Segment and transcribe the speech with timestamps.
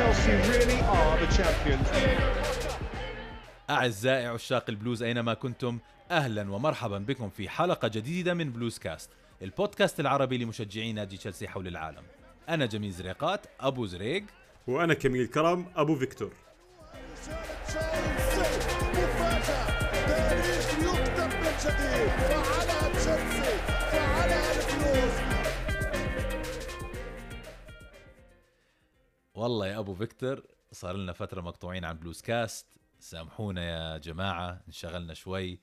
[0.00, 1.88] Chelsea really are the champions.
[3.70, 5.78] أعزائي عشاق البلوز أينما كنتم
[6.10, 9.10] أهلا ومرحبا بكم في حلقة جديدة من بلوز كاست
[9.42, 12.02] البودكاست العربي لمشجعي نادي تشيلسي حول العالم.
[12.48, 14.24] أنا جميل زريقات أبو زريق.
[14.66, 16.32] وأنا كميل كرم أبو فيكتور.
[17.72, 18.50] تاريخ
[29.34, 32.66] والله يا أبو فيكتور صار لنا فترة مقطوعين عن بلوز كاست
[32.98, 35.60] سامحونا يا جماعة انشغلنا شوي.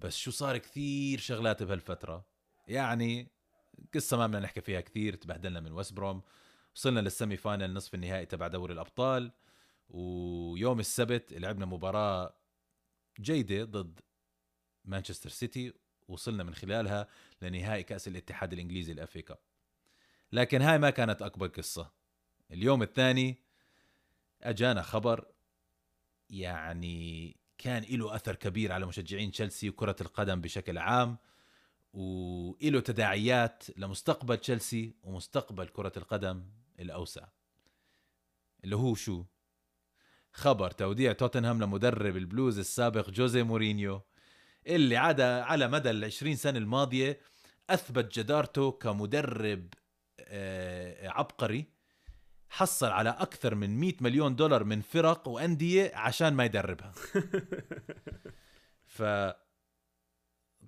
[0.00, 2.26] بس شو صار كثير شغلات بهالفترة؟
[2.68, 3.28] يعني
[3.94, 6.22] قصة ما بدنا نحكي فيها كثير تبهدلنا من ويست بروم
[6.74, 9.32] وصلنا لل semi final نصف النهائي تبع دوري الأبطال.
[9.88, 12.34] ويوم السبت لعبنا مباراة
[13.20, 14.00] جيدة ضد
[14.84, 15.72] مانشستر سيتي.
[16.08, 17.08] وصلنا من خلالها
[17.42, 19.38] لنهائي كأس الاتحاد الإنجليزي ال FA Cup
[20.32, 22.03] لكن هاي ما كانت أكبر قصة.
[22.50, 23.38] اليوم الثاني
[24.42, 25.26] أجانا خبر
[26.30, 31.18] يعني كان له أثر كبير على مشجعين تشيلسي وكرة القدم بشكل عام
[31.92, 36.44] وله تداعيات لمستقبل تشيلسي ومستقبل كرة القدم
[36.80, 37.28] الأوسع
[38.64, 39.24] اللي هو شو؟
[40.32, 44.02] خبر توديع توتنهام لمدرب البلوز السابق جوزي مورينيو
[44.66, 47.20] اللي عدا على مدى العشرين سنة الماضية
[47.70, 49.68] أثبت جدارته كمدرب
[50.20, 51.66] آه، عبقري
[52.54, 56.92] حصل على أكثر من 100 مليون دولار من فرق وأندية عشان ما يدربها.
[58.96, 59.02] ف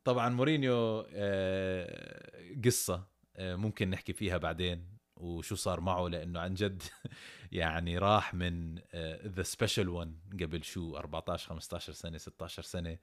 [0.05, 2.33] طبعا مورينيو آه،
[2.65, 6.83] قصة آه، ممكن نحكي فيها بعدين وشو صار معه لأنه عن جد
[7.53, 8.79] يعني راح من
[9.27, 12.99] the special 1 قبل شو 14 15 سنة 16 سنة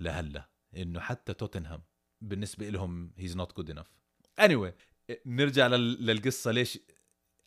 [0.00, 1.82] لهلأ إنه حتى توتنهام
[2.20, 3.90] بالنسبة لهم he's not good enough
[4.40, 4.72] anyway
[5.26, 6.78] نرجع لل- للقصة ليش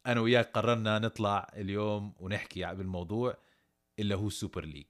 [0.07, 3.37] أنا وياك قررنا نطلع اليوم ونحكي بالموضوع
[3.99, 4.85] اللي هو Super League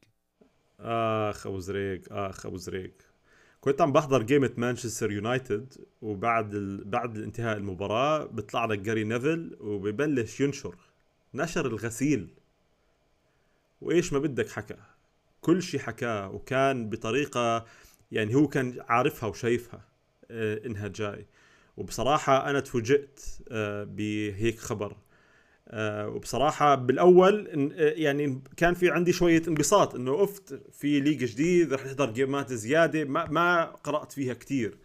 [0.80, 2.94] آخ أبو زريق آخ أبو زريق.
[3.62, 6.84] كنت عم بحضر game ة مانشستر يونايتد وبعد ال...
[6.84, 10.76] بعد انتهاء المباراة بيطلع لك جاري نيفل وببلش ينشر
[11.34, 12.30] نشر الغسيل.
[13.82, 14.78] وإيش ما بدك حكى
[15.42, 17.66] كل شيء حكاه وكان بطريقة
[18.12, 19.82] يعني هو كان عارفها وشايفها
[20.32, 21.26] آه إنها جاي.
[21.78, 23.20] وبصراحة أنا تفوجئت
[23.52, 24.98] آه بهيك خبر.
[25.68, 31.74] آه وبصراحة بالأول آه، يعني كان في عندي شوية انبساط إنه أفت في league جديد
[31.74, 34.78] رح نحضر game ات زيادة ما, ما قرأت فيها كتير.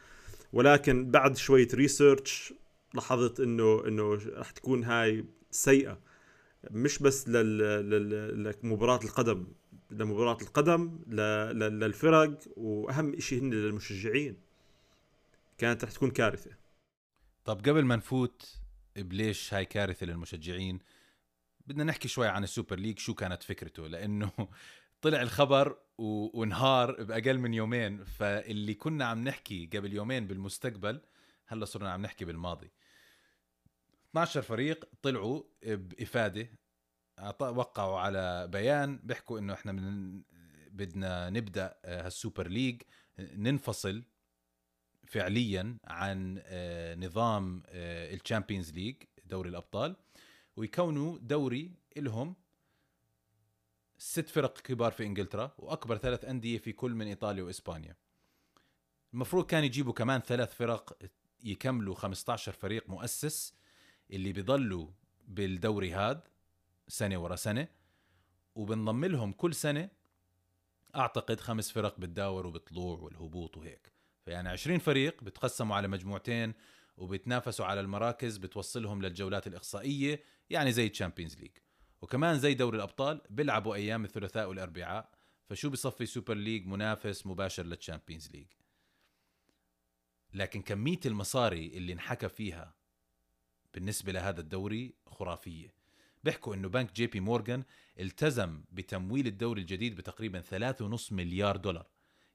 [0.52, 2.54] ولكن بعد شوية research
[2.94, 5.98] لاحظت إنه إنه رح تكون هاي سيئة.
[6.70, 9.46] مش بس لمباراة القدم
[9.90, 14.36] لمباراة القدم للفرق وأهم إشي هن للمشجعين.
[15.58, 16.65] كانت رح تكون كارثة.
[17.46, 18.58] طب قبل ما نفوت
[18.96, 20.78] بليش هاي كارثة للمشجعين؟
[21.66, 24.30] بدنا نحكي شوي عن ال Super League شو كانت فكرته؟ لأنه
[25.02, 31.00] طلع الخبر وانهار بأقل من يومين فاللي كنا عم نحكي قبل يومين بالمستقبل
[31.46, 32.70] هلأ صرنا عم نحكي بالماضي.
[34.10, 35.42] 12 فريق طلعوا
[37.20, 40.22] أعط- وقعوا على بيان بيحكوا إنه إحنا من
[40.70, 42.82] بدنا نبدأ آه، هال Super League
[43.18, 44.02] ننفصل.
[45.06, 49.96] فعليا عن آه، نظام ال Champions League دوري الأبطال
[50.56, 52.34] ويكونوا دوري لهم
[53.98, 57.96] ست فرق كبار في إنجلترا وأكبر ثلاث أندية في كل من إيطاليا وإسبانيا.
[59.14, 60.98] المفروض كان يجيبوا كمان ثلاث فرق
[61.44, 63.54] يكملوا 15 فريق مؤسس
[64.10, 64.88] اللي بيضلوا
[65.28, 66.20] بالدوري هاد
[66.88, 67.68] سنة ورا سنة
[68.54, 69.88] وبنضم لهم كل سنة
[70.96, 73.95] أعتقد خمس فرق بتداور وبطلوع والهبوط وهيك.
[74.26, 76.54] فيعني 20 فريق بتقسموا على مجموعتين
[76.96, 81.50] وبتنافسوا على المراكز بتوصلهم للجولات الإقصائية يعني زي ال Champions League
[82.02, 85.10] وكمان زي دوري الأبطال بيلعبوا أيام الثلاثاء والأربعاء
[85.48, 88.46] فشو بصفي Super League منافس مباشر لل Champions League
[90.34, 92.74] لكن كمية المصاري اللي انحكى فيها
[93.74, 95.74] بالنسبة لهذا الدوري خرافية.
[96.24, 97.64] بيحكوا إنه بنك جي بي مورغان
[98.00, 101.86] التزم بتمويل الدوري الجديد بتقريبا 3.5 مليار دولار.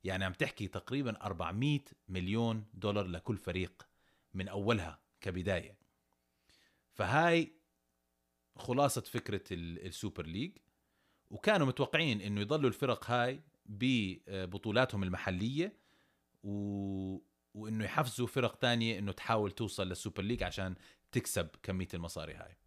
[0.03, 3.87] يعني عم تحكي تقريبا 400 مليون دولار لكل فريق
[4.33, 5.77] من أولها كبداية.
[6.93, 7.53] فهاي
[8.55, 10.57] خلاصة فكرة ال- ال Super League.
[11.29, 15.73] وكانوا متوقعين إنه يضلوا الفرق هاي ببطولاتهم المحلية
[16.43, 17.17] و...
[17.53, 20.75] وإنه يحفزوا فرق تانية إنه تحاول توصل لل Super League عشان
[21.11, 22.57] تكسب كمية المصاري هاي.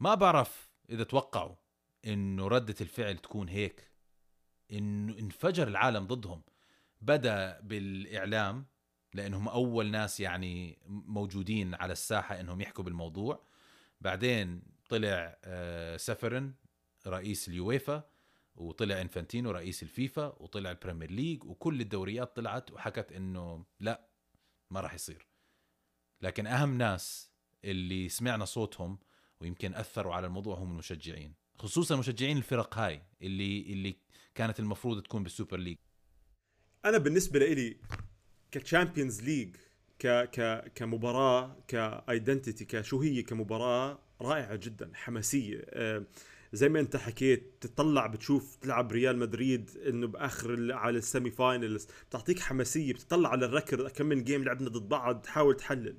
[0.00, 1.54] ما بعرف إذا توقعوا
[2.06, 3.89] إنه ردة الفعل تكون هيك.
[4.72, 6.42] انه انفجر العالم ضدهم.
[7.00, 8.66] بدأ بالإعلام
[9.14, 13.46] لانهم أول ناس يعني موجودين على الساحة إنهم يحكوا بالموضوع.
[14.00, 16.54] بعدين طلع آه، تشيفرين
[17.06, 18.10] رئيس اليويفا
[18.56, 24.08] وطلع إنفانتينو رئيس الفيفا وطلع ال Premier League وكل الدوريات طلعت وحكت إنه لا
[24.70, 25.26] ما راح يصير.
[26.20, 27.30] لكن أهم ناس
[27.64, 28.98] اللي سمعنا صوتهم
[29.40, 31.34] ويمكن أثروا على الموضوع هم المشجعين.
[31.60, 33.96] خصوصا مشجعين الفرق هاي اللي اللي
[34.34, 35.76] كانت المفروض تكون بال Super League.
[36.84, 37.76] أنا بالنسبة لي
[38.52, 39.56] ك Champions League
[39.98, 45.62] ك ك كمباراة ك identity كشو هي كمباراة رائعة جدا حماسية.
[45.68, 46.04] آه،
[46.52, 52.40] زي ما أنت حكيت تطلع بتشوف تلعب ريال مدريد إنه بآخر على ال semi-finals بتعطيك
[52.40, 55.96] حماسية بتطلع على الركض كم من game لعبنا ضد بعض تحاول تحلل.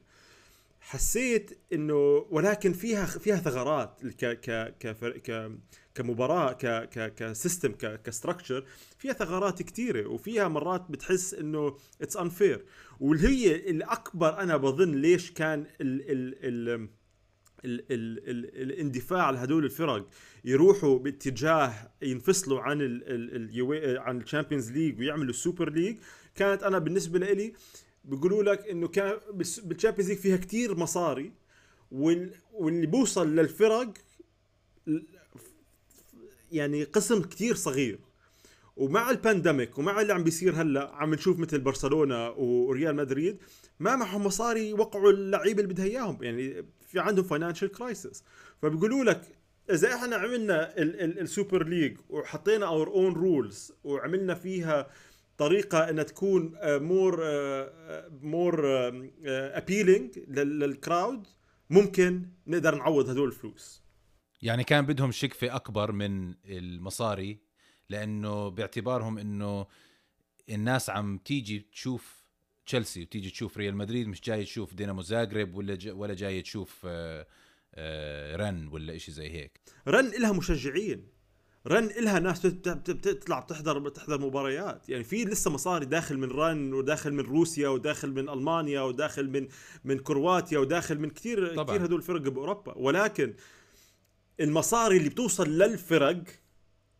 [0.81, 4.75] حسيت إنه ولكن فيها فيها ثغرات ك ك
[5.23, 5.51] ك
[5.95, 8.65] كمباراة ك ك ك system ك ك structure
[8.97, 12.65] فيها ثغرات كثيره وفيها مرات بتحس إنه it's unfair
[12.99, 16.89] واللي هي الأكبر أنا بظن ليش كان ال ال ال
[17.65, 20.07] ال ال ال الاندفاع لهدول الفرق
[20.45, 25.97] يروحوا باتجاه ينفصلوا عن ال ال ال عن ال Champions League ويعملوا ال Super League
[26.35, 27.53] كانت أنا بالنسبة لي
[28.03, 29.17] بيقولوا لك إنه كان
[29.63, 31.31] بال Champions League فيها كتير مصاري
[31.91, 33.93] وال واللي بوصل للفرق
[36.51, 37.99] يعني قسم كتير صغير.
[38.75, 43.37] ومع ال pandemic ومع اللي عم بيصير هلأ عم نشوف مثل برشلونة وريال مدريد
[43.79, 46.23] ما معهم مصاري يوقعوا اللعيبة اللي بدها إياهم.
[46.23, 48.23] يعني في عندهم financial crisis
[48.61, 49.21] فبيقولوا لك
[49.71, 54.87] إذا إحنا عملنا ال- ال- ال Super League وحطينا our own rules وعملنا فيها
[55.41, 57.19] طريقة انها تكون more
[58.21, 58.65] more
[59.25, 61.27] appealing لل crowd
[61.69, 63.83] ممكن نقدر نعوض هدول الفلوس.
[64.41, 67.39] يعني كان بدهم شقفة أكبر من المصاري
[67.89, 69.67] لأنه باعتبارهم أنه
[70.49, 72.25] الناس عم تيجي تشوف
[72.65, 75.89] تشيلسي وتيجي تشوف ريال مدريد مش جاي تشوف دينامو زاغرب ولا ج...
[75.89, 77.27] ولا جاي تشوف آه،
[77.75, 79.59] آه، رن ولا إشي زي هيك.
[79.87, 81.20] رن إلها مشجعين.
[81.67, 87.13] رن إلها ناس بتطلع بتحضر بتحضر مباريات يعني في لسه مصاري داخل من رن وداخل
[87.13, 89.47] من روسيا وداخل من ألمانيا وداخل من
[89.85, 91.65] من كرواتيا وداخل من كثير طبعاً.
[91.65, 93.33] كثير هدول الفرق بأوروبا ولكن
[94.39, 96.23] المصاري اللي بتوصل للفرق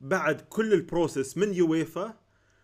[0.01, 2.20] بعد كل ال process من يويفا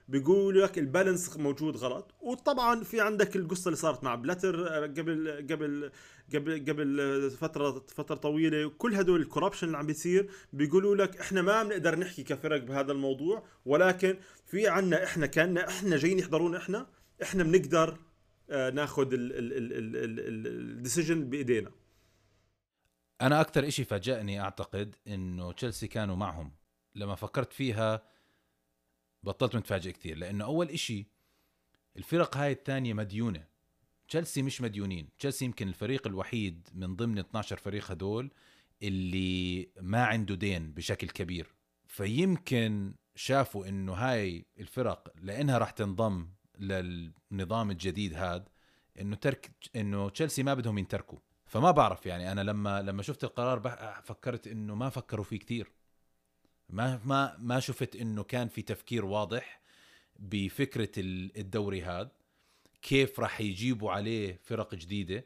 [0.07, 2.15] بيقول لك ال balance موجود غلط.
[2.21, 5.91] وطبعا في عندك القصة اللي صارت مع بلاتر آه، قبل قبل
[6.33, 8.69] قبل قبل آه، فترة فترة طويلة.
[8.69, 12.91] كل هدول ال corruption اللي عم بيصير بيقولوا لك إحنا ما بنقدر نحكي كفرق بهذا
[12.91, 13.43] الموضوع.
[13.65, 16.87] ولكن في عنا إحنا كان إحنا جايين يحضرون إحنا
[17.23, 17.97] إحنا بنقدر
[18.49, 19.07] آه، ناخذ
[20.21, 21.71] ال decision بإيدينا.
[23.21, 26.51] أنا أكثر إشي فاجأني أعتقد إنه تشيلسي كانوا معهم.
[26.95, 28.01] لما فكرت فيها
[29.23, 31.07] بطلت متفاجئ كثير لأنه أول إشي
[31.97, 33.47] الفرق هاي الثانية مديونة.
[34.07, 35.09] تشيلسي مش مديونين.
[35.17, 38.31] تشيلسي يمكن الفريق الوحيد من ضمن 12 فريق هدول
[38.83, 41.55] اللي ما عنده دين بشكل كبير.
[41.85, 46.27] فيمكن شافوا إنه هاي الفرق لأنها راح تنضم
[46.59, 48.49] للنظام الجديد هاد
[49.01, 51.19] إنه ترك إنه تشيلسي ما بدهم ينتركوا.
[51.45, 53.59] فما بعرف يعني أنا لما لما شفت القرار
[54.03, 55.71] فكرت إنه ما فكروا فيه كتير.
[56.69, 59.61] ما ما ما شفت إنه كان في تفكير واضح
[60.19, 62.09] بفكرة ال- الدوري هاد
[62.81, 65.25] كيف راح يجيبوا عليه فرق جديدة.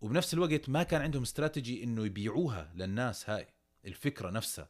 [0.00, 3.46] وبنفس الوقت ما كان عندهم استراتيجي إنه يبيعوها للناس هاي
[3.84, 4.68] الفكرة نفسها.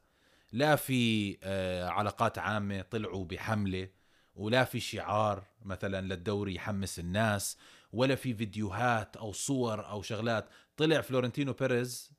[0.53, 3.89] لا في آه، علاقات عامة طلعوا بحملة
[4.35, 7.59] ولا في شعار مثلا للدوري يحمس الناس
[7.93, 10.49] ولا في فيديوهات أو صور أو شغلات.
[10.77, 12.13] طلع فلورنتينو بيريز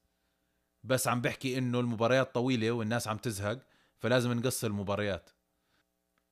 [0.83, 3.59] بس عم بحكي إنه المباريات طويلة والناس عم تزهق
[3.97, 5.29] فلازم نقصر المباريات.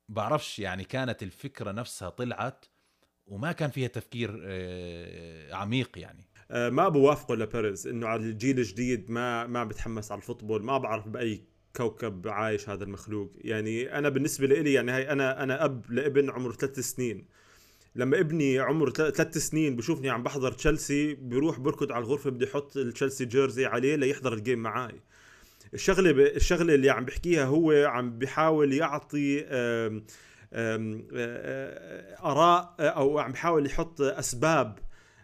[0.10, 2.66] بعرفش يعني كانت الفكرة نفسها طلعت
[3.28, 6.30] وما كان فيها تفكير آه، عميق يعني.
[6.52, 10.78] آه، ما بوافقه لبيريز إنه على الجيل الجديد ما ما بتحمس على ال football ما
[10.78, 11.44] بعرف بأي
[11.76, 13.32] كوكب عايش هذا المخلوق.
[13.36, 17.28] يعني أنا بالنسبة لي يعني هاي أنا أنا أب لابن عمره ثلاث سنين.
[17.98, 22.78] لما ابني عمره ثلاث سنين بشوفني عم بحضر تشيلسي بيروح بركض على الغرفة بده يحط
[22.78, 25.02] ال Chelsea jersey عليه ليحضر ال game معاي.
[25.74, 26.20] الشغلة ب...
[26.20, 29.46] الشغلة اللي عم بحكيها هو عم بيحاول يعطي
[32.24, 34.80] آراء أو عم بيحاول يحط أسباب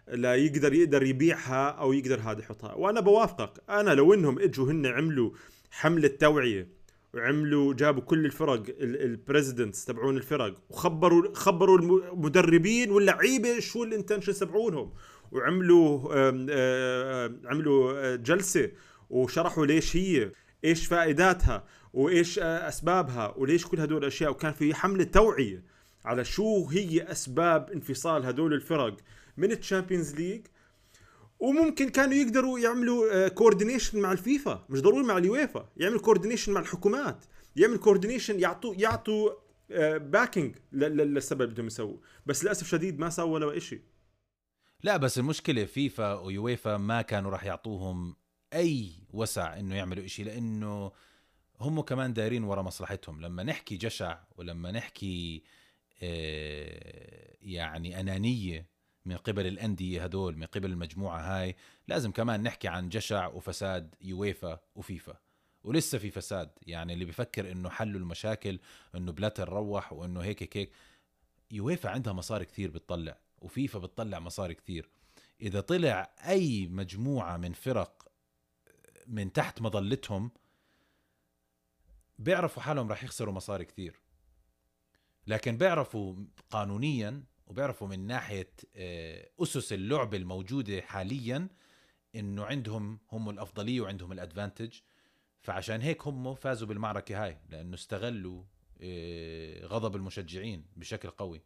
[0.08, 2.74] لا يقدر يقدر يبيعها أو يقدر هذا يحطها.
[2.74, 5.30] وأنا بوافقك أنا لو إنهم إجوا هن عملوا
[5.70, 6.68] حملة توعية
[7.14, 14.38] وعملوا جابوا كل الفرق ال presidents تبعون الفرق وخبروا خبروا المدربين واللعيبة شو ال intentions
[14.38, 14.92] تبعونهم.
[15.32, 16.14] وعملوا
[17.44, 18.70] عملوا جلسة
[19.10, 20.32] وشرحوا ليش هي
[20.64, 24.30] إيش فائداتها وإيش أسبابها وليش كل هدول الأشياء.
[24.30, 25.64] وكان في حملة توعية
[26.04, 28.96] على شو هي أسباب انفصال هدول الفرق
[29.36, 30.46] من ال Champions League
[31.44, 34.64] وممكن كانوا يقدروا يعملوا coordination مع الفيفا.
[34.68, 35.68] مش ضروري مع اليويفا.
[35.76, 37.24] يعملوا coordination مع الحكومات.
[37.56, 39.30] يعمل coordination يعطوا يعطوا
[39.98, 42.00] backing للسبب اللي بدهم يسووه.
[42.26, 43.80] بس للأسف شديد ما سووا ولا شيء
[44.82, 48.16] لا بس المشكلة FIFA و UEFA ما كانوا راح يعطوهم
[48.54, 50.92] أي وسع إنه يعملوا إشي لأنه
[51.60, 53.20] هم كمان دايرين ورا مصلحتهم.
[53.20, 55.42] لما نحكي جشع ولما نحكي
[56.02, 58.73] آه، يعني أنانية
[59.04, 61.56] من قبل الأندية هدول من قبل المجموعة هاي.
[61.88, 65.18] لازم كمان نحكي عن جشع وفساد يويفا وفيفا.
[65.64, 68.58] ولسه في فساد يعني اللي بفكر إنه حلوا المشاكل
[68.94, 70.72] إنه بلاتر روح وإنه هيك هيك هيك.
[71.50, 74.88] يويفا عندها مصاري كثير بتطلع وفيفا بتطلع مصاري كثير.
[75.40, 78.08] إذا طلع أي مجموعة من فرق
[79.06, 80.30] من تحت مظلتهم
[82.18, 84.00] بيعرفوا حالهم راح يخسروا مصاري كثير.
[85.26, 86.16] لكن بيعرفوا
[86.50, 91.48] قانونيا وبيعرفوا من ناحية آه، أسس اللعبه الموجودة حاليا
[92.14, 94.72] إنه عندهم هم الأفضلية وعندهم الأدفانتج.
[95.40, 98.42] فعشان هيك هم فازوا بالمعركة هاي لأنه استغلوا
[98.80, 101.42] آه، غضب المشجعين بشكل قوي.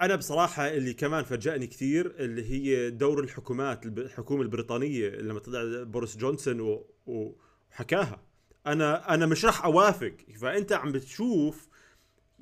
[0.00, 6.16] أنا بصراحة اللي كمان فاجأني كثير اللي هي دور الحكومات الحكومة البريطانية لما طلع بوريس
[6.16, 8.22] جونسون وحكاها.
[8.66, 10.16] أنا أنا مش راح أوافق.
[10.40, 11.68] فأنت عم بتشوف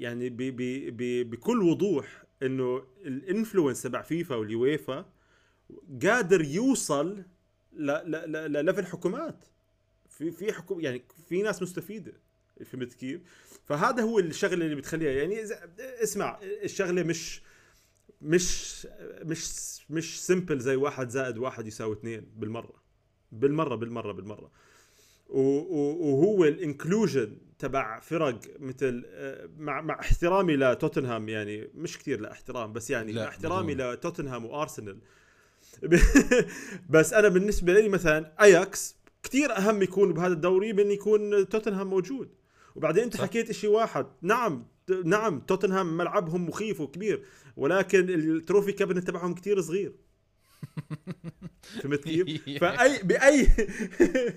[0.00, 0.56] يعني ب ب
[0.96, 5.12] ب بكل وضوح إنه ال influence تبع FIFA وال UEFA
[6.02, 7.22] قادر يوصل
[7.72, 9.44] لل level حكومات.
[10.08, 12.12] في في حكومه يعني في ناس مستفيدة
[12.64, 13.20] فهمت كيف؟
[13.66, 15.10] فهذا هو الشغلة اللي بتخليها.
[15.10, 15.42] يعني
[15.78, 17.42] اسمع الشغلة مش
[18.22, 18.86] مش
[19.22, 22.82] مش مش simple زي واحد زائد واحد يساوي اثنين بالمرة.
[23.32, 24.50] بالمرة بالمرة بالمرة.
[25.30, 32.32] وهو ال inclusion تبع فرق مثل آه، مع مع احترامي لتوتنهام يعني مش كثير لا
[32.32, 33.92] احترام بس يعني لا، مع احترامي بدون.
[33.92, 34.98] لتوتنهام وأرسنال
[36.90, 42.28] بس أنا بالنسبة لي مثلا أياكس كثير أهم يكون بهذا الدوري من يكون توتنهام موجود
[42.76, 43.22] وبعدين أنت صح.
[43.22, 44.66] حكيت شيء واحد نعم
[45.04, 47.24] نعم توتنهام ملعبهم مخيف وكبير
[47.56, 49.92] ولكن ال trophy cabinet تبعهم كثير صغير
[51.82, 53.46] فهمت كيف؟ فاي باي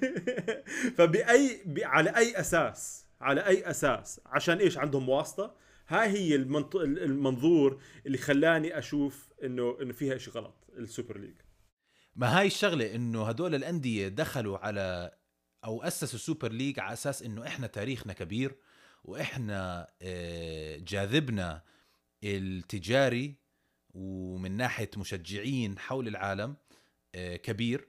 [0.98, 1.80] فباي ب...
[1.80, 5.56] على أي أساس؟ على أي أساس؟ عشان إيش عندهم واسطة؟
[5.88, 6.75] هاي هي المنط...
[6.75, 11.36] المنظور اللي خلاني أشوف انه إنه فيها شيء غلط ال Super League.
[12.15, 15.12] ما هاي الشغلة إنه هدول الأندية دخلوا على
[15.65, 18.56] أو أسسوا ال Super League على أساس إنه إحنا تاريخنا كبير
[19.03, 21.63] وإحنا آه، جاذبنا
[22.24, 23.43] التجاري
[23.94, 26.56] ومن ناحية مشجعين حول العالم
[27.16, 27.88] آه، كبير.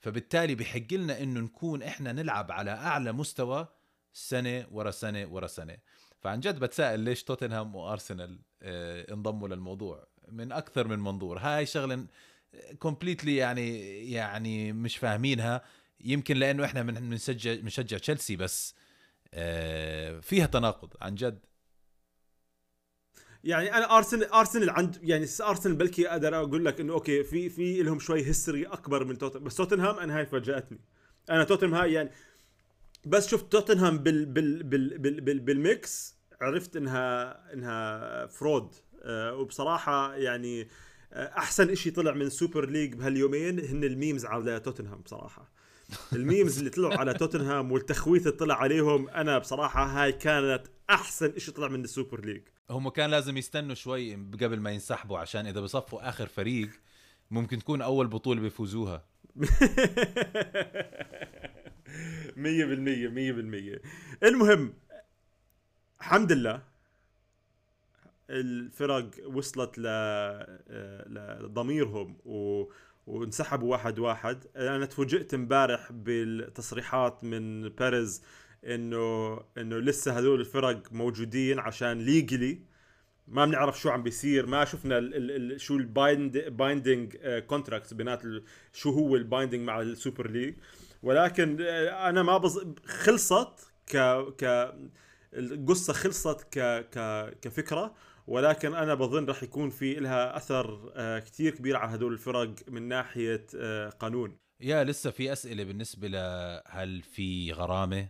[0.00, 3.68] فبالتالي بحق لنا إنه نكون إحنا نلعب على أعلى مستوى
[4.12, 5.76] سنة ورا سنة ورا سنة.
[6.20, 11.38] فعن جد بتساءل ليش توتنهام وأرسنال آه، انضموا للموضوع؟ من أكثر من منظور.
[11.38, 12.06] هاي شغلة
[12.78, 13.78] كومبليتلي يعني
[14.10, 15.64] يعني مش فاهمينها.
[16.00, 18.74] يمكن لأنه إحنا بنشجع بنشجع تشيلسي بس
[19.34, 20.94] آه، فيها تناقض.
[21.00, 21.38] عن جد
[23.44, 27.82] يعني أنا ارسنال أرسنال عند يعني أرسنال بلكي أقدر أقول لك إنه okay في في
[27.82, 30.80] لهم شوي history أكبر من توتنهام بس توتنهام أنا هاي فاجأتني.
[31.30, 32.10] أنا توتنهام هاي يعني
[33.06, 39.34] بس شفت توتنهام بال بال بال بال بال بال mix عرفت انها إنها fraud أه
[39.34, 40.68] وبصراحة يعني
[41.12, 45.52] آه، أحسن إشي طلع من ال Super League بهاليومين هن ال memes على توتنهام بصراحة.
[46.12, 51.30] ال memes اللي طلعوا على توتنهام والتخويت اللي طلع عليهم أنا بصراحة هاي كانت أحسن
[51.36, 55.46] إشي طلع من ال Super League هم كان لازم يستنوا شوي قبل ما ينسحبوا عشان
[55.46, 56.70] إذا بصفوا آخر فريق
[57.30, 59.04] ممكن تكون أول بطولة بيفوزوها.
[62.36, 63.82] مية بالمية مية بالمية.
[64.22, 64.74] المهم
[66.00, 66.62] الحمد لله
[68.30, 69.86] الفرق وصلت ل
[71.44, 72.64] لضميرهم و...
[73.06, 74.44] وانسحبوا واحد واحد.
[74.56, 78.22] أنا تفوجئت امبارح بالتصريحات من بيريز
[78.64, 82.58] إنه إنه لسه هذول الفرق موجودين عشان ليجلي
[83.28, 84.46] ما بنعرف شو عم بيصير.
[84.46, 88.22] ما شفنا ال ال ال شو البايند بايندينج كونتراكت بينات
[88.72, 90.54] شو هو البايندينج مع السوبر ليج
[91.02, 92.74] ولكن آه، أنا ما بظ...
[92.86, 93.96] خلصت ك
[94.38, 94.74] ك
[95.34, 96.58] القصة خلصت ك
[96.90, 96.98] ك
[97.42, 97.94] كفكرة.
[98.26, 102.88] ولكن أنا بظن راح يكون في لها أثر آه، كتير كبير على هدول الفرق من
[102.88, 104.36] ناحية آه، قانون.
[104.60, 108.08] يا لسه في أسئلة بالنسبة لهل في غرامة؟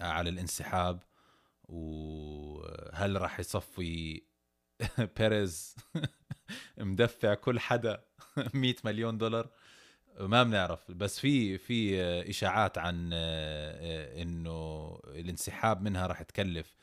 [0.00, 1.02] على الانسحاب
[1.64, 4.22] وهل راح يصفي
[5.18, 5.76] بيريز
[6.78, 8.04] مدفع كل حدا
[8.54, 9.50] 100 مليون دولار؟
[10.20, 10.90] ما بنعرف.
[10.90, 16.76] بس في في إشاعات عن إنه الانسحاب منها راح تكلف.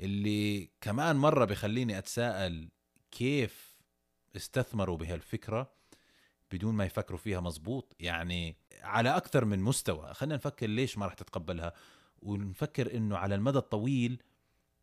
[0.00, 2.68] اللي كمان مرة بخليني أتساءل
[3.10, 3.76] كيف
[4.36, 5.72] استثمروا بهالفكرة
[6.52, 10.14] بدون ما يفكروا فيها مزبوط يعني على أكثر من مستوى.
[10.14, 11.72] خلينا نفكر ليش ما راح تتقبلها.
[12.24, 14.22] ونفكر إنه على المدى الطويل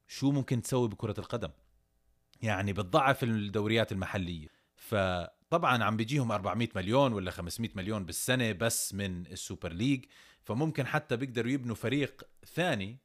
[0.07, 1.49] شو ممكن تسوي بكرة القدم.
[2.41, 4.47] يعني بتضعف الدوريات المحلية.
[4.75, 10.05] فطبعا عم بيجيهم 400 مليون ولا 500 مليون بالسنة بس من السوبر ليج.
[10.43, 12.97] فممكن حتى بيقدروا يبنوا فريق ثاني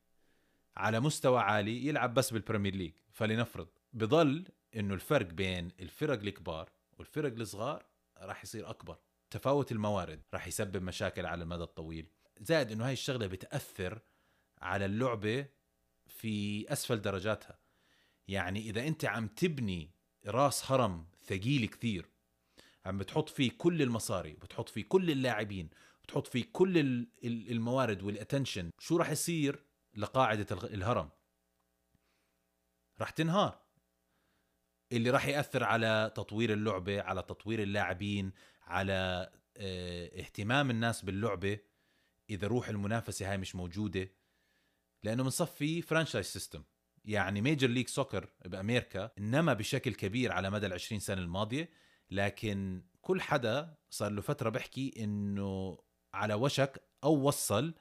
[0.77, 2.93] على مستوى عالي يلعب بس بال Premier League.
[3.13, 4.45] فلنفرض بضل
[4.77, 7.87] إنه الفرق بين الفرق الكبار والفرق الصغار
[8.19, 8.99] راح يصير أكبر.
[9.31, 12.07] تفاوت الموارد راح يسبب مشاكل على المدى الطويل.
[12.41, 14.01] زائد إنه هاي الشغلة بتأثر
[14.63, 15.47] على اللعبة
[16.07, 17.59] في أسفل درجاتها.
[18.29, 19.91] يعني إذا أنت عم تبني
[20.27, 22.09] راس هرم ثقيل كثير
[22.87, 25.71] عم بتحط فيه كل المصاري بتحط فيه كل اللاعبين
[26.03, 31.11] بتحط فيه كل ال- ال- الموارد وال attention شو راح يصير لقاعدة الهرم؟
[33.01, 33.63] راح تنهار.
[34.93, 38.33] اللي راح يأثر على تطوير اللعبة على تطوير اللاعبين
[38.63, 41.59] على آه اهتمام الناس باللعبة
[42.31, 44.11] إذا روح المنافسة هاي مش موجودة
[45.07, 46.63] لأنه بنصفي franchise system
[47.05, 51.71] يعني Major League Soccer بامريكا إنه نما بشكل كبير على مدى ال 20 سنة الماضية.
[52.11, 55.79] لكن كل حدا صار له فترة بحكي إنه
[56.15, 57.75] على وشك أو وصل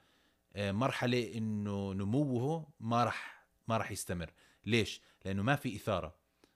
[0.55, 4.33] آه، مرحلة إنه نموه ما راح ما راح يستمر.
[4.65, 6.15] ليش؟ لأنه ما في إثارة.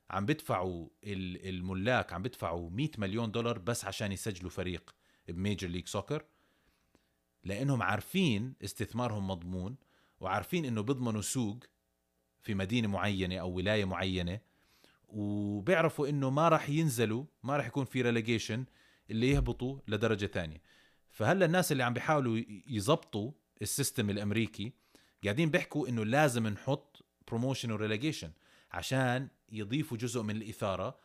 [0.09, 4.95] عم بدفعوا ال- الملاك عم بدفعوا 100 مليون دولار بس عشان يسجلوا فريق
[5.27, 6.25] ب Major League Soccer.
[7.43, 9.75] لأنهم عارفين استثمارهم مضمون.
[10.19, 11.57] وعارفين إنه بيضمنوا سوق
[12.41, 14.39] في مدينة معينة أو ولاية معينة
[15.07, 18.65] وبيعرفوا إنه ما راح ينزلوا ما راح يكون في ريليجيشن
[19.11, 20.61] اللي يهبطوا لدرجة ثانية
[21.11, 23.31] فهلأ الناس اللي عم بيحاولوا ي- يزبطوا
[23.61, 24.73] ال system الأمريكي
[25.23, 28.31] قاعدين بيحكوا إنه لازم نحط promotion و relegation
[28.71, 30.99] عشان يضيفوا جزء من الإثارة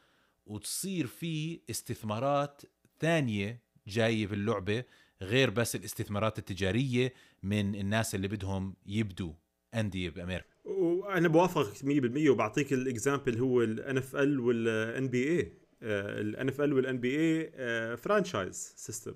[0.46, 2.62] وتصير في استثمارات
[3.00, 4.84] ثانية جاية باللعبة
[5.22, 9.32] غير بس الاستثمارات التجارية من الناس اللي بدهم يبدوا
[9.74, 10.54] أندية بأمريكا.
[10.64, 17.96] وأنا بوافقك 100% وبعطيك ال example هو ال NFL وال NBA ال NFL وال NBA
[17.96, 19.14] franchise system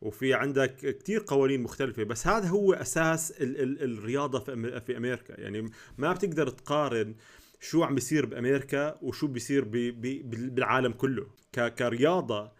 [0.00, 5.40] وفي عندك كتير قوانين مختلفة بس هذا هو أساس ال ال الرياضة في, في أمريكا.
[5.40, 7.14] يعني ما بتقدر تقارن
[7.60, 11.26] شو عم بيصير بأمريكا وشو بيصير بي بي بالعالم كله.
[11.78, 12.52] كرياضة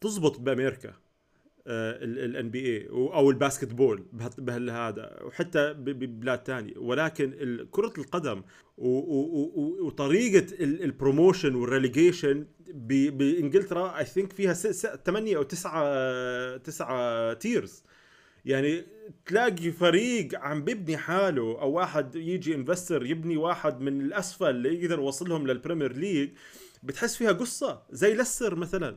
[0.00, 0.94] تزبط بأمريكا.
[1.66, 4.04] ال NBA أو ال basketball
[4.38, 6.72] بهالهذا وحتى ببلاد تانية.
[6.78, 8.42] ولكن كرة القدم
[8.78, 15.42] و- و- و- وطريقة ال- ال promotion وال relegation بإنجلترا I think فيها 8 أو
[15.42, 17.84] 9 9 tiers
[18.44, 18.84] يعني
[19.26, 24.98] تلاقي فريق عم بيبني حاله أو واحد يجي investor يبني واحد من الأسفل اللي يقدر
[24.98, 26.30] يوصلهم لل Premier League
[26.82, 28.96] بتحس فيها قصة زي ليستر مثلا.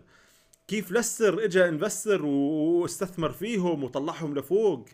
[0.68, 4.86] كيف ليستر اجى investor واستثمر فيهم وطلعهم لفوق؟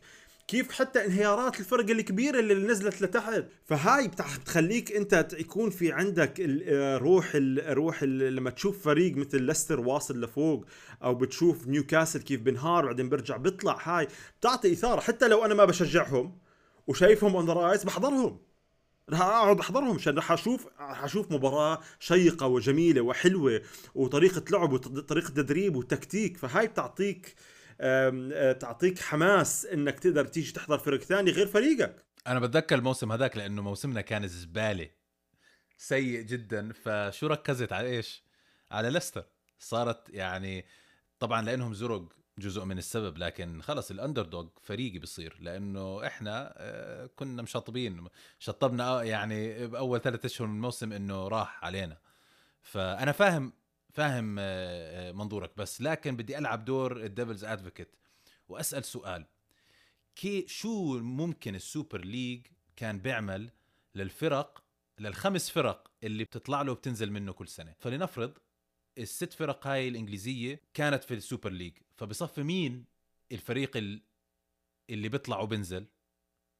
[0.47, 6.97] كيف حتى انهيارات الفرق الكبيرة اللي نزلت لتحت؟ فهاي بتخليك أنت يكون في عندك آه،
[6.97, 10.65] روح ال- روح ال- لما تشوف فريق مثل ليستر واصل لفوق
[11.03, 14.07] أو بتشوف نيوكاسل كيف بنهار وبعدين بيرجع بيطلع هاي
[14.39, 16.37] بتعطي إثارة حتى لو أنا ما بشجعهم
[16.87, 18.39] وشايفهم on the rise بحضرهم.
[19.09, 23.61] رح أقعد أحضرهم عشان رح أشوف رح أشوف مباراة شيقة وجميلة وحلوة
[23.95, 26.37] وطريقة لعب وطريقه تدريب وتكتيك.
[26.37, 27.35] فهاي بتعطيك
[27.81, 32.05] آه، تعطيك حماس إنك تقدر تيجي تحضر فرق ثاني غير فريقك.
[32.27, 34.89] أنا بتذكر الموسم هذاك لأنه موسمنا كان زبالة
[35.77, 36.73] سيء جدا.
[36.73, 38.23] فشو ركزت على إيش؟
[38.71, 39.25] على ليستر.
[39.59, 40.65] صارت يعني
[41.19, 47.09] طبعا لأنهم زرق جزء من السبب لكن خلص الاندر دوغ فريقي بصير لأنه إحنا آه،
[47.15, 48.07] كنا مشطبين
[48.39, 51.97] شطبنا آه، يعني بأول ثلاثة أشهر من الموسم إنه راح علينا.
[52.61, 53.53] فأنا فاهم
[53.93, 57.95] فاهم آه، منظورك بس لكن بدي ألعب دور ال devil's advocate
[58.49, 59.25] وأسأل سؤال.
[60.15, 63.49] كي شو ممكن ال Super League كان بيعمل
[63.95, 64.63] للفرق
[64.99, 68.33] للخمس فرق اللي بتطلع له وبتنزل منه كل سنة؟ فلنفرض
[68.99, 72.85] الست فرق هاي الإنجليزية كانت في ال Super League فبصفي مين
[73.31, 74.01] الفريق ال-
[74.89, 75.85] اللي بيطلع وبنزل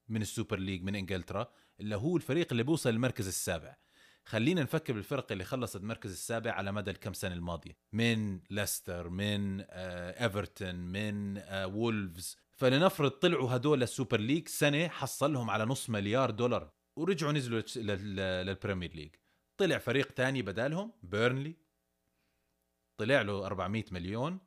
[0.10, 3.75] من ال Super League من إنجلترا؟ اللي هو الفريق اللي بيوصل المركز السابع.
[4.25, 7.78] خلينا نفكر بالفرق اللي خلصت المركز السابع على مدى الكم سنة الماضية.
[7.93, 12.38] من ليستر من آه إيفرتون من آه وولفز.
[12.52, 17.62] فلنفرض طلعوا هدول ال Super League سنة حصلهم على نص مليار دولار ورجعوا نزلوا
[18.43, 19.15] لل Premier League.
[19.58, 21.56] طلع فريق تاني بدالهم بيرنلي.
[23.00, 24.40] طلع له 400 مليون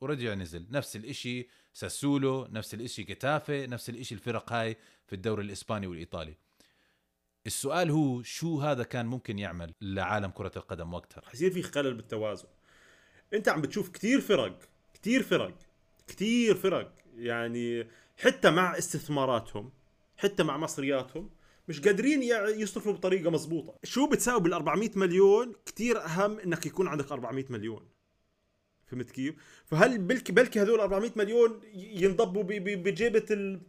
[0.00, 0.66] ورجع نزل.
[0.70, 6.34] نفس الإشي ساسولو نفس الإشي جيتافي نفس الإشي الفرق هاي في الدوري الإسباني والإيطالي.
[7.46, 11.94] السؤال هو شو هذا كان ممكن يعمل لعالم كرة القدم وقتها رح يصير في خلل
[11.94, 12.48] بالتوازن.
[13.34, 14.58] أنت عم بتشوف كتير فرق
[14.94, 15.58] كتير فرق
[16.06, 16.94] كتير فرق.
[17.16, 17.86] يعني
[18.18, 19.72] حتى مع استثماراتهم
[20.16, 21.30] حتى مع مصرياتهم
[21.70, 22.22] مش قادرين
[22.56, 27.88] يصرفوا بطريقة مزبوطه شو بتساوي بال 400 مليون؟ كتير أهم إنك يكون عندك 400 مليون.
[28.86, 29.34] فهمت كيف؟
[29.66, 33.60] فهل بلكي بلكي هذول 400 مليون ينضبوا بجيبة ال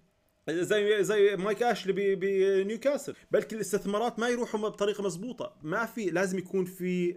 [0.49, 6.65] زي زي مايك أشلي بنيوكاسل بلكي الاستثمارات ما يروحوا بطريقة مزبوطه ما في لازم يكون
[6.65, 7.15] في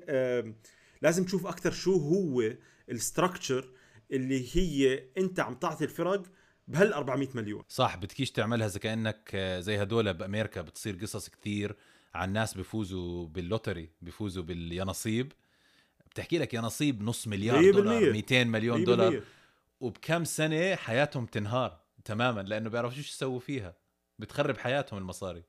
[1.02, 2.52] لازم تشوف أكثر شو هو
[2.90, 3.70] ال structure
[4.12, 6.22] اللي هي أنت عم تعطي الفرق
[6.68, 7.62] بهال 400 مليون.
[7.68, 11.76] صح بتكيش تعملها زي كأنك آه، زي هدول بأمريكا بتصير قصص كتير
[12.14, 15.32] عن ناس بيفوزوا بال lottery بيفوزوا باليانصيب.
[16.10, 19.20] بتحكي لك يانصيب نص مليار 100% دولار 200 مليون دولار.
[19.20, 19.22] 100%.
[19.80, 23.76] وبكم سنة حياتهم تنهار تماما لأنه بيعرفوا شو يسووا فيها.
[24.18, 25.42] بتخرب حياتهم المصاري.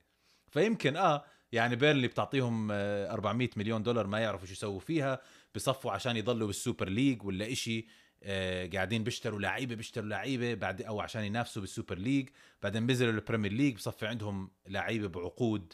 [0.51, 5.21] فيمكن آه يعني بيرلي بتعطيهم آه، 400 مليون دولار ما يعرفوا شو يسووا فيها
[5.55, 7.79] بصفوا عشان يضلوا بال Super League ولا إشي.
[7.79, 7.83] آه،
[8.73, 12.29] قاعدين بيشتروا لعيبة بيشتروا لعيبة بعد أو عشان ينافسوا بال Super League.
[12.63, 15.73] بعدين بينزلوا ال Premier League بصفي عندهم لعيبة بعقود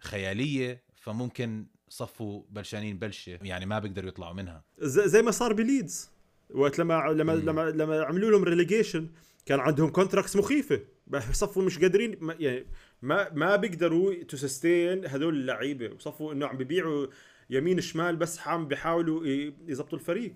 [0.00, 4.64] خيالية فممكن صفوا بلشانين بلشة يعني ما بيقدروا يطلعوا منها.
[4.78, 6.10] زي, ما صار بليدز.
[6.50, 7.40] وقت لما لما مم.
[7.40, 9.08] لما لما عملوا لهم ريليجيشن
[9.46, 10.80] كان عندهم contracts مخيفة.
[11.06, 12.66] بصفوا مش قادرين ما يعني
[13.02, 15.94] ما ما بيقدروا تـ sustain هذول اللعيبة.
[15.94, 17.06] وصفوا إنه عم بيبيعوا
[17.50, 20.32] يمين شمال بس عم بيحاولوا ي- يزبطوا الفريق.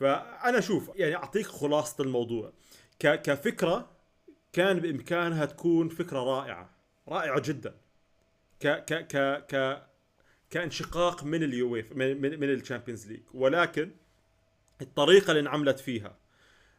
[0.00, 2.52] فأنا شوف يعني أعطيك خلاصة الموضوع.
[3.00, 3.90] كفكرة
[4.52, 6.70] كان بإمكانها تكون فكرة رائعة
[7.08, 7.74] رائعة جدا.
[8.60, 9.82] ك ك ك ك
[10.50, 13.90] كانشقاق من اليويفا من من, من ال Champions League ولكن
[14.82, 16.16] الطريقة اللي انعملت فيها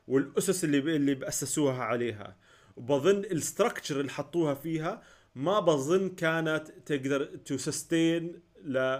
[0.08, 2.36] والأسس اللي اللي بأسسوها عليها
[2.78, 5.02] وبظن ال structure اللي حطوها فيها
[5.36, 8.42] ما بظن كانت تقدر تـ sustain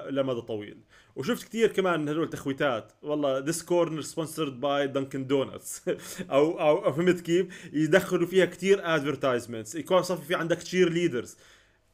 [0.10, 0.78] لمدى طويل.
[1.16, 5.82] وشفت كثير كمان هدول تخويتات والله this corner sponsored by Dunkin' Donuts
[6.32, 11.38] أو أو فهمت كيف؟ يدخلوا فيها كثير advertisements يكون صافي في عندك cheerleaders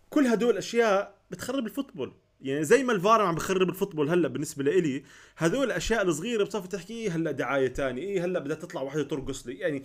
[0.09, 2.13] كل هدول أشياء بتخرب ال football.
[2.41, 5.03] يعني زي ما الفار عم بخرب ال football هلأ بالنسبة لإلي
[5.37, 9.53] هدول الأشياء الصغيرة بتصفي تحكي هلأ دعاية تاني إيه هلأ بدها تطلع واحدة ترقص لي
[9.53, 9.83] يعني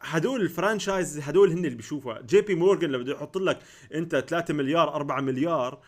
[0.00, 3.58] هدول ال franchise هدول هن اللي بيشوفها JP Morgan لما بده يحط لك
[3.94, 5.78] أنت 3 مليار 4 مليار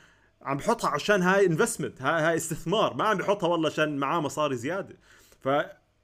[0.42, 2.94] عم بحطها عشان هاي investment هاي, هاي استثمار.
[2.94, 4.96] ما عم بحطها والله عشان معاه مصاري زيادة.
[5.40, 5.48] ف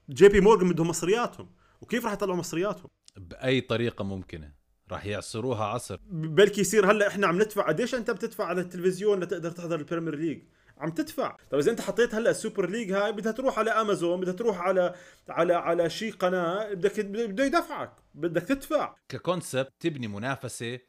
[0.09, 1.49] JP Morgan بدهم مصرياتهم.
[1.81, 4.53] وكيف راح يطلعوا مصرياتهم؟ بأي طريقة ممكنة.
[4.91, 5.99] راح يعصروها عصر.
[6.11, 7.67] بلكي يصير هلأ إحنا عم ندفع.
[7.67, 10.43] قديش أنت بتدفع على التلفزيون لتقدر تحضر ال Premier League؟
[10.77, 11.37] عم تدفع.
[11.51, 14.59] طب إذا أنت حطيت هلأ ال Super League هاي بدها تروح على أمازون بدها تروح
[14.59, 14.95] على
[15.29, 17.93] على على شي قناة بدك بده يدفعك.
[18.13, 18.95] بدك تدفع.
[19.09, 20.79] ك concept تبني منافسة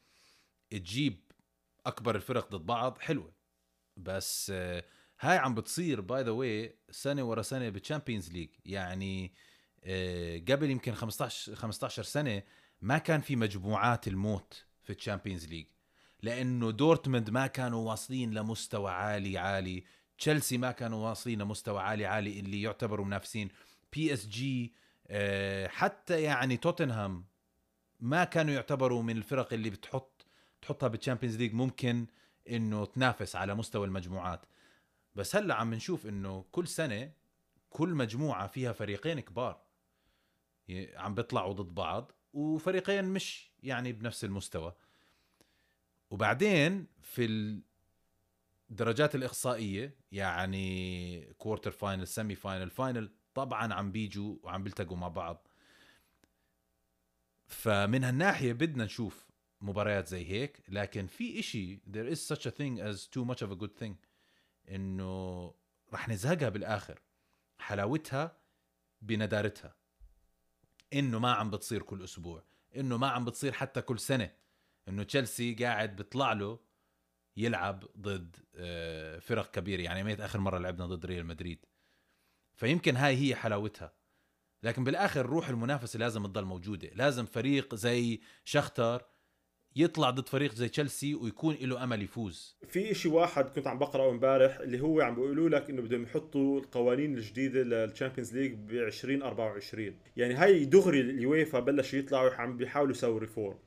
[0.70, 1.32] تجيب
[1.86, 2.98] أكبر الفرق ضد بعض.
[2.98, 3.39] حلوة.
[4.02, 4.84] بس آه،
[5.20, 9.32] هاي عم بتصير by the way سنة ورا سنة بال Champions League يعني
[9.84, 12.42] آه، قبل يمكن 15 15 سنة
[12.80, 15.66] ما كان في مجموعات الموت في ال Champions League
[16.22, 19.84] لأنه دورتموند ما كانوا واصلين لمستوى عالي عالي.
[20.18, 23.48] تشيلسي ما كانوا واصلين لمستوى عالي عالي اللي يعتبروا منافسين.
[23.92, 24.72] PSG
[25.66, 27.24] حتى يعني توتنهام
[28.00, 30.26] ما كانوا يعتبروا من الفرق اللي بتحط
[30.62, 32.06] تحطها بال Champions League ممكن
[32.48, 34.46] إنه تنافس على مستوى المجموعات.
[35.14, 37.12] بس هلأ عم نشوف إنه كل سنة
[37.70, 39.62] كل مجموعة فيها فريقين كبار.
[40.96, 44.74] عم بيطلعوا ضد بعض وفريقين مش يعني بنفس المستوى.
[46.10, 47.24] وبعدين في
[48.70, 55.48] الدرجات الإقصائية يعني quarter final semi final final طبعا عم بيجوا وعم بيلتقوا مع بعض.
[57.46, 59.29] فمن هالناحية بدنا نشوف
[59.60, 63.50] مباريات زي هيك لكن في إشي there is such a thing as too much of
[63.50, 63.94] a good thing
[64.68, 65.54] إنه
[65.92, 67.00] رح نزهقها بالآخر.
[67.58, 68.36] حلاوتها
[69.02, 69.76] بندارتها
[70.92, 72.44] إنه ما عم بتصير كل أسبوع
[72.76, 74.30] إنه ما عم بتصير حتى كل سنة.
[74.88, 76.58] إنه تشيلسي قاعد بيطلع له
[77.36, 79.82] يلعب ضد آه، فرق كبيرة.
[79.82, 81.66] يعني ميت آخر مرة لعبنا ضد ريال مدريد.
[82.54, 83.92] فيمكن هاي هي حلاوتها.
[84.62, 86.88] لكن بالآخر روح المنافسة لازم تضل موجودة.
[86.88, 89.06] لازم فريق زي شختر
[89.76, 92.56] يطلع ضد فريق زي تشيلسي ويكون له أمل يفوز.
[92.68, 96.60] في إشي واحد كنت عم بقرأه امبارح اللي هو عم بيقولوا لك إنه بدهم يحطوا
[96.60, 102.92] القوانين الجديدة لل Champions League ب 2024 يعني هاي دغري اليويفا بلش يطلعوا عم بيحاولوا
[102.92, 103.58] يسووا reform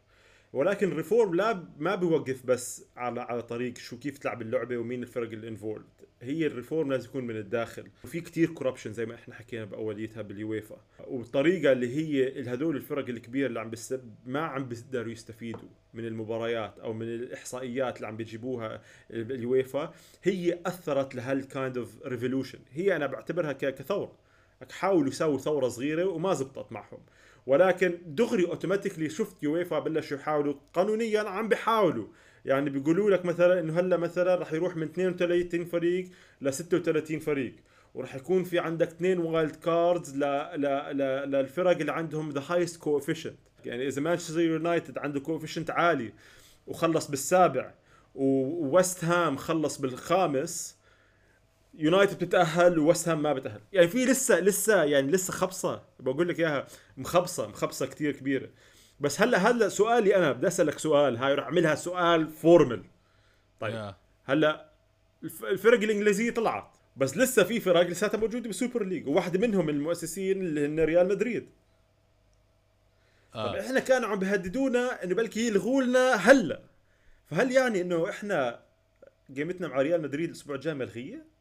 [0.53, 5.03] ولكن ال reform لا ما بيوقف بس على على طريق شو كيف تلعب اللعبة ومين
[5.03, 5.85] الفرق ال involved
[6.23, 7.87] هي ال reform لازم يكون من الداخل.
[8.03, 10.77] وفي كتير corruption زي ما إحنا حكينا بأوليتها باليويفا.
[11.07, 16.79] والطريقة اللي هي هدول الفرق الكبيرة اللي عم بس ما عم بيقدروا يستفيدوا من المباريات
[16.79, 23.07] أو من الإحصائيات اللي عم بيجيبوها اليويفا هي أثرت لهال kind of revolution هي أنا
[23.07, 24.15] بعتبرها كثورة.
[24.71, 26.99] حاولوا يسووا ثورة صغيرة وما زبطت معهم.
[27.45, 32.07] ولكن دغري automatically شفت يويفا بلشوا يحاولوا قانونيا عم بيحاولوا
[32.45, 36.09] يعني بيقولوا لك مثلا إنه هلأ مثلا رح يروح من 32 فريق
[36.41, 37.53] ل 36 فريق.
[37.93, 40.19] ورح يكون في عندك اثنين wild cards ل...
[40.55, 40.61] ل...
[40.91, 41.31] ل...
[41.31, 46.13] للفرق اللي عندهم the highest coefficient يعني إذا مانشستر يونايتد عنده coefficient عالي
[46.67, 47.73] وخلص بالسابع
[48.15, 50.77] وويست هام خلص بالخامس
[51.77, 53.61] يونايتد بتتاهل وويست هام ما بتأهل.
[53.73, 55.83] يعني في لسه لسه يعني لسه خبصة.
[55.99, 58.49] بقول لك إياها مخبصة مخبصة كتير كبيرة.
[58.99, 61.17] بس هلا هلأ سؤالي أنا بدي أسألك سؤال.
[61.17, 62.83] هاي رح أعملها سؤال formal
[63.59, 63.73] طيب.
[63.73, 63.95] يا.
[64.25, 64.69] هلأ
[65.23, 66.77] الف- الفرق الإنجليزية طلعت.
[66.97, 69.07] بس لسه في فرق لساتها موجودة بال Super League.
[69.07, 71.49] وواحدة منهم المؤسسين اللي هن ريال مدريد.
[73.33, 73.59] طب آه.
[73.59, 76.61] إحنا كانوا عم بيهددونا إنه بلكي يلغوا لنا هلأ.
[77.25, 78.59] فهل يعني إنه إحنا
[79.31, 81.32] game تنا مع ريال مدريد الأسبوع الجاي ملغية؟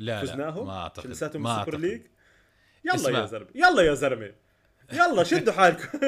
[0.00, 1.74] لا لا فزناهم؟ ما أعتقد لساتهم أعتقد.
[1.80, 2.02] league؟
[2.84, 3.18] يلا اسمع.
[3.18, 4.32] يا زلمة يلا يا زلمة
[4.92, 5.98] يلا شدوا حالكم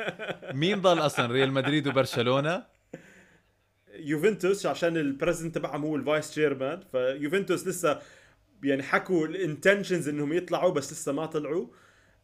[0.60, 2.64] مين ضل أصلا ريال مدريد وبرشلونة
[3.94, 8.00] يوفنتوس عشان ال president تبعهم هو ال vice chairman فيوفنتوس لسه
[8.64, 11.66] يعني حكوا ال intentions إنهم يطلعوا بس لسه ما طلعوا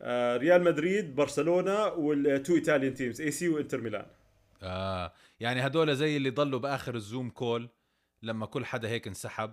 [0.03, 4.07] آه، ريال مدريد برشلونة وال two Italian teams AC وإنتر ميلان
[4.63, 7.69] آه يعني هدول زي اللي ضلوا بآخر ال Zoom call
[8.23, 9.53] لما كل حدا هيك انسحب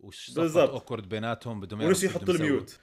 [0.00, 0.70] وصفت بالضبط.
[0.70, 2.22] awkward بيناتهم بدهم ونسي يسووا.
[2.34, 2.78] ال mute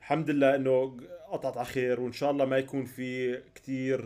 [0.00, 0.96] الحمد لله إنه
[1.32, 4.00] قطعت على خير وإن شاء الله ما يكون في كتير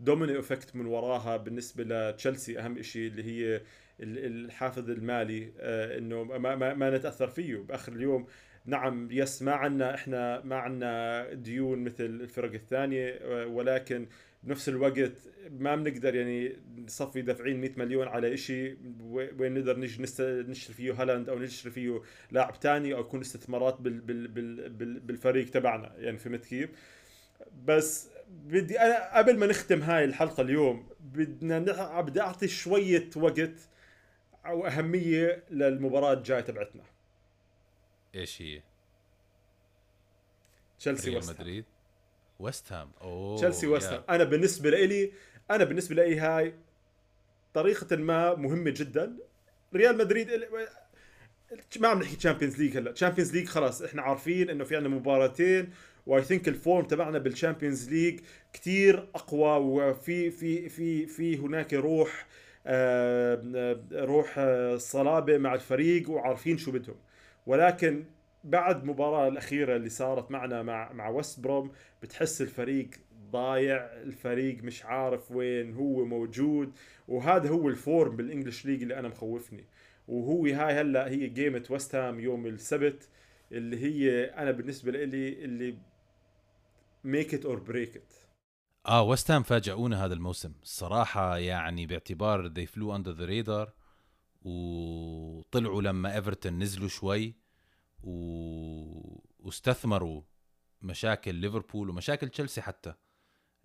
[0.00, 3.56] domino effect من وراها بالنسبة لتشيلسي أهم شيء اللي هي
[4.00, 8.26] ال- الحافز المالي آه، إنه ما, ما, ما نتأثر فيه بآخر اليوم
[8.66, 14.06] نعم yes ما عنا إحنا ما عنا ديون مثل الفرق الثانية ولكن
[14.42, 15.12] بنفس الوقت
[15.50, 18.76] ما بنقدر يعني نصفي دافعين 100 مليون على شيء
[19.10, 24.00] وين نقدر نجي نشتري فيه هالاند أو نشتري فيه لاعب تاني أو يكون استثمارات بال
[24.00, 26.70] بال بال بال بالفريق تبعنا يعني فهمت كيف؟
[27.64, 31.58] بس بدي أنا قبل ما نختم هاي الحلقة اليوم بدنا
[32.00, 33.68] بدي أعطي شوية وقت
[34.46, 36.82] أو أهمية للمباراة الجاية تبعتنا
[38.16, 38.62] إيش هي؟
[40.78, 41.40] تشيلسي وست.
[41.40, 41.64] مدريد
[42.38, 43.86] ويست هام أوه تشيلسي وست.
[43.86, 45.12] هام أنا بالنسبة لي
[45.50, 46.54] أنا بالنسبة لي هاي
[47.54, 49.16] طريقة ما مهمة جدا
[49.74, 50.30] ريال مدريد
[51.80, 55.70] ما عم نحكي Champions League هلأ Champions League خلاص إحنا عارفين إنه في عندنا مباراتين
[56.06, 58.20] و I think ال form تبعنا بال Champions League
[58.52, 62.26] كتير أقوى وفي في في في هناك روح
[62.66, 66.96] آه، آه، روح آه، صلابة مع الفريق وعارفين شو بدهم
[67.46, 68.04] ولكن
[68.44, 72.90] بعد المباراة الأخيرة اللي صارت معنا مع مع وست بروم بتحس الفريق
[73.30, 76.72] ضايع الفريق مش عارف وين هو موجود
[77.08, 79.64] وهذا هو ال form بال English League اللي أنا مخوفني.
[80.08, 83.08] وهو هاي هلأ هي جيمة وست هام يوم السبت
[83.52, 85.78] اللي هي أنا بالنسبة لي اللي
[87.04, 88.12] make it or break it
[88.86, 90.52] آه ويست هام فاجئونا هذا الموسم.
[90.62, 93.75] الصراحه يعني باعتبار they flew under the radar.
[94.46, 97.34] وطلعوا لما ايفرتون نزلوا شوي
[98.02, 98.12] و...
[99.38, 100.22] واستثمروا
[100.82, 102.94] مشاكل ليفربول ومشاكل تشيلسي حتى.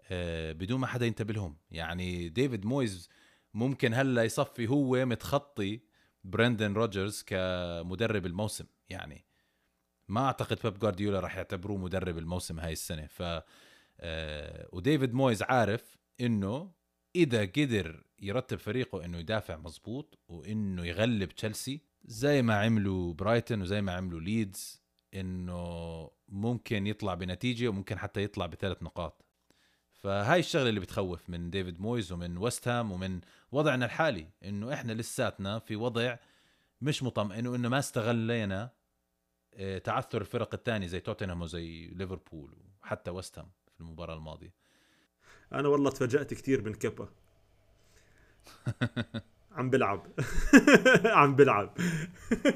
[0.02, 1.58] آه بدون ما حدا ينتبه لهم.
[1.72, 3.10] يعني ديفيد مويز
[3.54, 5.82] ممكن هلا يصفي هو متخطي
[6.24, 8.66] برندن روجرز كمدرب الموسم.
[8.90, 9.26] يعني
[10.08, 13.06] ما أعتقد بيب جوارديولا راح يعتبروه مدرب الموسم هاي السنة.
[13.06, 13.24] ف
[14.00, 16.72] آه، وديفيد مويز عارف إنه
[17.16, 23.82] إذا قدر يرتب فريقه إنه يدافع مزبوط وإنه يغلب تشيلسي زي ما عملوا برايتون وزي
[23.82, 24.82] ما عملوا ليدز
[25.14, 29.26] إنه ممكن يطلع بنتيجة وممكن حتى يطلع بثلاث نقاط.
[29.92, 33.22] فهاي الشغلة اللي بتخوف من ديفيد مويز ومن ويست هام ومن
[33.52, 36.18] وضعنا الحالي إنه إحنا لساتنا في وضع
[36.82, 38.70] مش مطمئن وإنه ما استغلينا
[39.54, 44.61] آه، تعثر الفرق الثانية زي توتنهام وزي ليفربول وحتى ويست هام في المباراة الماضية.
[45.54, 47.10] أنا والله تفاجأت كثير من كبا
[49.58, 50.08] عم بلعب.
[51.06, 51.78] عم بلعب.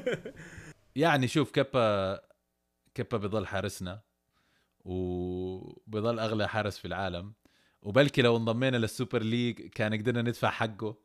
[0.96, 2.20] يعني شوف كبا
[2.94, 4.00] كبا بضل حارسنا
[4.84, 7.32] وبضل أغلى حارس في العالم.
[7.82, 10.96] وبلكي لو انضمينا لل Super League كان قدرنا ندفع حقه.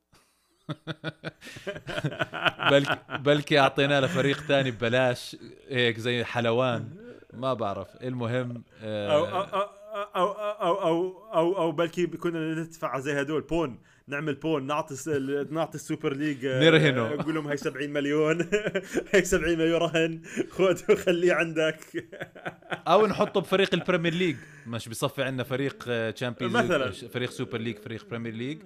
[2.71, 5.37] بلكي بلكي أعطيناه لفريق تاني ببلاش.
[5.69, 6.95] هيك زي حلوان.
[7.33, 7.95] ما بعرف.
[7.95, 9.80] المهم آه أو
[10.15, 14.95] أو أو أو أو, أو بلكي كنا ندفع زي هدول pawn نعمل pawn نعطي
[15.49, 17.13] نعطي ال Super League آه، نرهنه.
[17.15, 18.41] نقول لهم هي 70 مليون
[19.13, 22.09] هي 70 مليون رهن خذ وخليه عندك.
[22.87, 24.35] أو نحطه بفريق ال Premier League.
[24.67, 26.91] مش بيصفي عندنا فريق Champions مثلاً.
[26.91, 28.59] فريق Super League فريق Premier League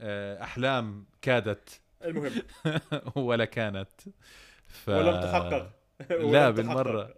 [0.00, 1.80] آه، أحلام كادت.
[2.04, 2.32] المهم.
[3.26, 3.88] ولا كانت.
[4.66, 4.88] ف...
[4.88, 5.70] ولم تحقق
[6.10, 6.50] ولم لا تحقق.
[6.50, 7.14] بالمرة.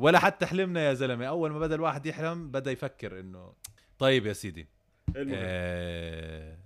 [0.00, 1.26] ولا حتى حلمنا يا زلمة.
[1.26, 3.52] أول ما بدأ الواحد يحلم بدأ يفكر إنه
[3.98, 4.68] طيب يا سيدي.
[5.16, 5.38] المهم.
[5.42, 6.58] آه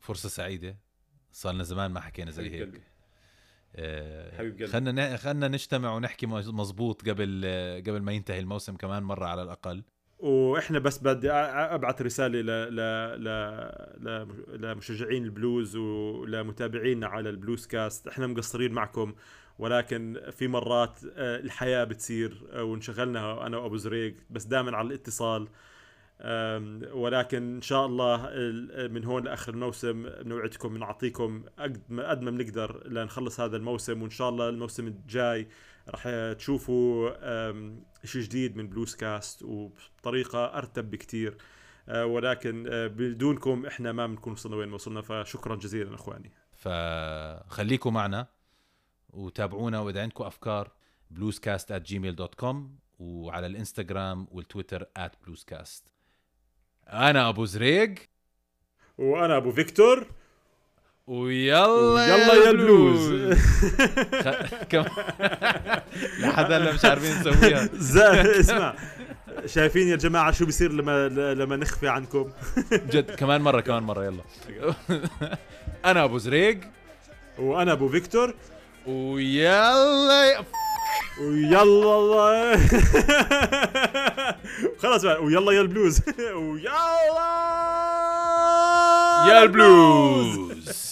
[0.00, 0.76] فرصة سعيدة.
[1.32, 2.82] صار لنا زمان ما حكينا زي هيك.
[3.76, 4.66] آه.
[4.66, 7.44] خلنا خلنا نجتمع ونحكي مز- مزبوط قبل
[7.86, 9.84] قبل ما ينتهي الموسم كمان مرة على الأقل.
[10.18, 12.76] وإحنا بس بدي أبعث رسالة ل ل
[13.24, 13.28] ل
[14.04, 18.08] ل لمشجعين البلوز ولمتابعينا على البلوز كاست.
[18.08, 19.14] إحنا مقصرين معكم.
[19.58, 25.48] ولكن في مرات آه، الحياة بتصير آه، وانشغلنا أنا وأبو زريق بس دائما على الاتصال.
[26.92, 32.30] ولكن إن شاء الله ال- من هون لآخر الموسم بنوعدكم بنعطيكم قد ما قد ما
[32.30, 35.48] بنقدر لنخلص هذا الموسم وإن شاء الله الموسم الجاي
[35.88, 37.10] راح تشوفوا
[38.04, 41.36] شيء جديد من بلوز كاست وبطريقة أرتب بكتير.
[41.88, 46.32] آه، ولكن آه، بدونكم إحنا ما بنكون وصلنا وين وصلنا فشكرا جزيلا أخواني.
[46.52, 48.26] فخليكم معنا.
[49.12, 50.70] وتابعونا وإذا عندكم أفكار
[51.14, 52.56] bluescast at gmail.com
[52.98, 55.82] وعلى الإنستغرام والتويتر at bluescast.
[56.92, 57.94] أنا أبو زريق.
[58.98, 60.06] وأنا أبو فيكتور.
[61.06, 63.12] ويلا يلا يا البلوز
[64.70, 64.84] كم؟
[66.20, 67.68] لحد هلا مش عارفين نسويها.
[68.40, 68.74] اسمع
[69.46, 72.32] شايفين يا جماعة شو بيصير لما لما نخفي عنكم.
[72.72, 74.22] جد كمان مرة كمان مرة يلا.
[75.84, 76.60] أنا أبو زريق.
[77.38, 78.34] وأنا أبو فيكتور.
[78.88, 80.44] ويلا يا-
[81.20, 82.56] ويلا الله.
[84.82, 86.00] خلاص بقى ويلا يا البلوز.
[86.34, 86.78] ويلا
[89.28, 90.87] يا البلوز.